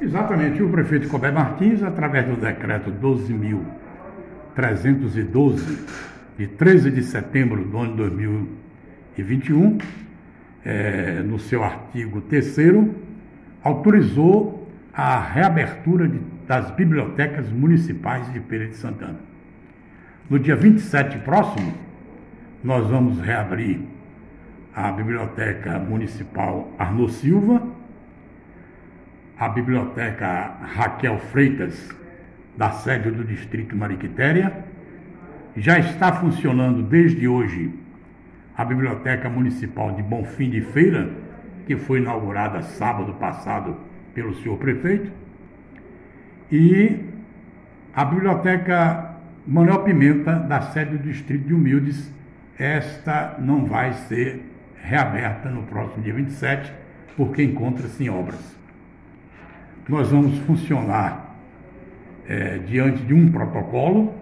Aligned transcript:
Exatamente. 0.00 0.62
O 0.62 0.70
prefeito 0.70 1.08
Cobé 1.08 1.32
Martins, 1.32 1.82
através 1.82 2.24
do 2.26 2.36
decreto 2.36 2.92
12.312, 2.92 5.76
de 6.38 6.46
13 6.46 6.92
de 6.92 7.02
setembro 7.02 7.64
do 7.64 7.78
ano 7.78 7.96
2021, 7.96 9.78
é, 10.64 11.20
no 11.24 11.36
seu 11.38 11.62
artigo 11.64 12.20
3, 12.20 12.56
autorizou 13.62 14.68
a 14.92 15.20
reabertura 15.20 16.08
de, 16.08 16.20
das 16.46 16.70
bibliotecas 16.70 17.50
municipais 17.50 18.32
de 18.32 18.38
Feira 18.40 18.68
de 18.68 18.76
Santana. 18.76 19.18
No 20.30 20.38
dia 20.38 20.54
27 20.54 21.18
próximo, 21.18 21.74
nós 22.62 22.86
vamos 22.88 23.20
reabrir 23.20 23.80
a 24.74 24.92
Biblioteca 24.92 25.78
Municipal 25.78 26.72
Arno 26.78 27.08
Silva, 27.08 27.62
a 29.38 29.48
Biblioteca 29.48 30.56
Raquel 30.62 31.18
Freitas, 31.18 31.96
da 32.56 32.72
sede 32.72 33.10
do 33.10 33.22
Distrito 33.22 33.76
Mariquitéria. 33.76 34.64
Já 35.56 35.78
está 35.78 36.12
funcionando 36.12 36.82
desde 36.82 37.28
hoje 37.28 37.72
a 38.56 38.64
Biblioteca 38.64 39.28
Municipal 39.28 39.92
de 39.92 40.02
Bonfim 40.02 40.50
de 40.50 40.60
Feira, 40.60 41.08
que 41.66 41.76
foi 41.76 42.00
inaugurada 42.00 42.62
sábado 42.62 43.14
passado 43.14 43.76
pelo 44.12 44.34
senhor 44.34 44.58
prefeito, 44.58 45.12
e 46.50 47.04
a 47.94 48.04
Biblioteca 48.04 49.14
Manuel 49.46 49.84
Pimenta, 49.84 50.34
da 50.34 50.62
sede 50.62 50.96
do 50.96 51.02
Distrito 51.04 51.46
de 51.46 51.54
Humildes, 51.54 52.12
esta 52.58 53.36
não 53.38 53.64
vai 53.66 53.92
ser 53.92 54.42
reaberta 54.82 55.48
no 55.48 55.62
próximo 55.62 56.02
dia 56.02 56.14
27, 56.14 56.72
porque 57.16 57.42
encontra-se 57.42 58.02
em 58.02 58.10
obras. 58.10 58.58
Nós 59.88 60.10
vamos 60.10 60.38
funcionar 60.40 61.34
é, 62.28 62.58
diante 62.58 63.02
de 63.04 63.14
um 63.14 63.32
protocolo 63.32 64.12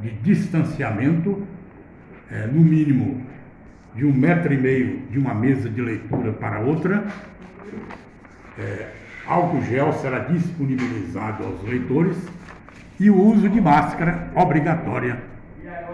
de 0.00 0.10
distanciamento, 0.10 1.46
é, 2.30 2.46
no 2.46 2.60
mínimo 2.60 3.20
de 3.94 4.06
um 4.06 4.12
metro 4.12 4.52
e 4.52 4.56
meio 4.56 5.00
de 5.10 5.18
uma 5.18 5.34
mesa 5.34 5.68
de 5.68 5.82
leitura 5.82 6.32
para 6.32 6.60
outra. 6.60 7.04
É, 8.58 8.88
álcool 9.26 9.60
gel 9.62 9.92
será 9.92 10.20
disponibilizado 10.20 11.44
aos 11.44 11.62
leitores 11.64 12.16
e 12.98 13.10
o 13.10 13.20
uso 13.20 13.46
de 13.46 13.60
máscara 13.60 14.30
obrigatória 14.34 15.18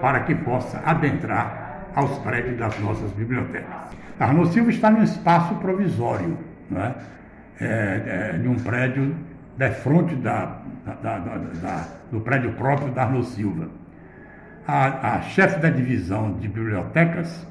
para 0.01 0.21
que 0.21 0.37
possa 0.37 0.81
adentrar 0.85 1.91
aos 1.97 2.17
prédios 2.19 2.57
das 2.59 2.79
nossas 2.79 3.11
bibliotecas. 3.11 3.93
Arno 4.21 4.47
Silva 4.47 4.71
está 4.71 4.89
num 4.89 5.03
espaço 5.03 5.57
provisório, 5.57 6.39
não 6.71 6.81
é? 6.81 6.95
É, 7.61 8.33
é, 8.35 8.39
de 8.39 8.49
um 8.49 8.57
prédio 8.57 9.15
de 9.57 9.71
frente 9.71 10.17
da, 10.17 10.59
da, 10.85 11.19
da, 11.19 11.19
da, 11.19 11.89
do 12.11 12.21
prédio 12.21 12.53
próprio 12.55 12.93
da 12.93 13.05
Arno 13.05 13.23
Silva. 13.23 13.69
A, 14.67 15.17
a 15.17 15.23
chefe 15.23 15.61
da 15.61 15.71
divisão 15.71 16.33
de 16.33 16.49
bibliotecas 16.49 17.47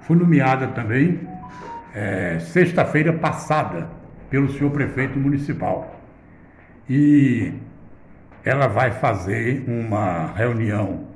foi 0.00 0.16
nomeada 0.16 0.66
também 0.68 1.20
é, 1.94 2.38
sexta-feira 2.40 3.12
passada 3.12 3.88
pelo 4.28 4.50
senhor 4.50 4.70
prefeito 4.70 5.18
municipal. 5.18 6.00
E 6.88 7.52
ela 8.44 8.66
vai 8.66 8.90
fazer 8.90 9.64
uma 9.68 10.32
reunião 10.34 11.06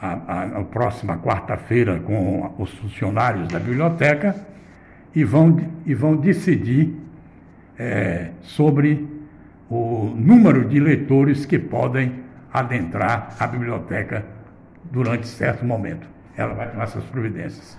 a, 0.00 0.60
a, 0.60 0.64
próxima 0.64 1.18
quarta-feira 1.18 2.00
com 2.00 2.54
os 2.58 2.70
funcionários 2.74 3.48
da 3.48 3.58
biblioteca 3.58 4.34
e 5.14 5.22
vão, 5.24 5.56
e 5.84 5.94
vão 5.94 6.16
decidir 6.16 7.05
é, 7.78 8.30
sobre 8.42 9.06
o 9.68 10.12
número 10.16 10.64
de 10.68 10.78
leitores 10.78 11.44
que 11.44 11.58
podem 11.58 12.24
adentrar 12.52 13.34
a 13.38 13.46
biblioteca 13.46 14.24
durante 14.84 15.26
certo 15.26 15.64
momento. 15.64 16.06
Ela 16.36 16.54
vai 16.54 16.70
tomar 16.70 16.84
essas 16.84 17.04
providências. 17.04 17.74